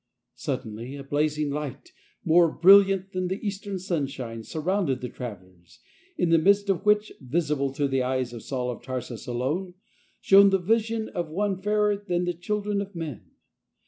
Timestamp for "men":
12.95-13.29